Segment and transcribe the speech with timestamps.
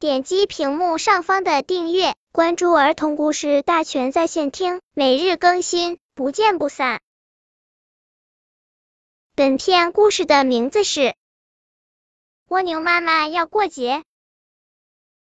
[0.00, 7.00] 点击屏幕上方的订阅，关注儿童故事大全在线听，每日更新，不见不散。
[9.34, 11.00] 本片故事的名字是
[12.46, 13.96] 《蜗牛妈妈要过节》。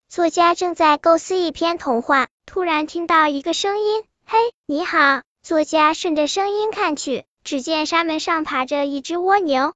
[0.08, 4.36] 作家正在构思一篇童话，突然听到一个声音：“嘿，
[4.66, 9.74] 你好！”作家顺着声音看去，只见沙门上爬着一只蜗牛。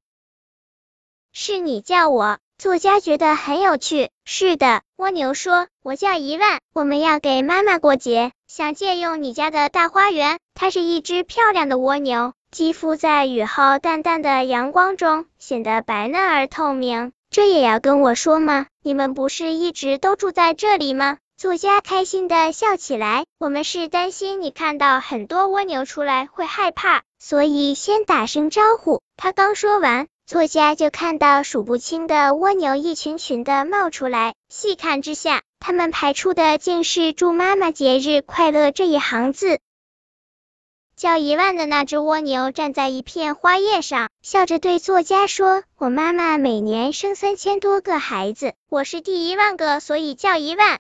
[1.31, 2.41] 是你叫我？
[2.61, 4.11] 作家觉得很有趣。
[4.27, 17.13] 是的，蜗牛说：“我叫一万，我们要给妈妈过节，想借用你家的大花园。”它是一只漂亮的蜗牛，肌肤在雨后淡淡的阳光中显得白嫩而透明。
[17.31, 18.67] 这也要跟我说吗？
[18.83, 21.17] 你们不是一直都住在这里吗？
[21.39, 23.25] 作家开心的笑起来。
[23.39, 29.01] 我们是担心你看到很多蜗牛出来会害怕，所以先打声招呼。
[29.17, 34.37] 他刚说完，作家就看到数不清的蜗牛一群群的冒出来。
[34.49, 39.59] 细看之下，他们排出的竟是“祝妈妈节日快乐”这一行字。
[40.95, 50.79] 叫一万的那只蜗牛站在一片花叶上，笑着对作家说：“我妈妈每年生三千多个孩子，我是第一万个，所以叫一万。”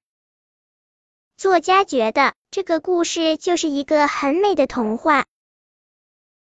[1.36, 5.24] 作家觉得这个故事就是一个很美的童话。